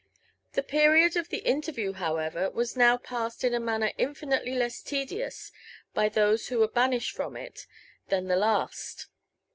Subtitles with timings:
[0.53, 5.51] The period of the interview, however, was now passed in a manner infinitely less tedious
[5.93, 7.67] by those who were banished from it
[8.07, 9.05] than the last.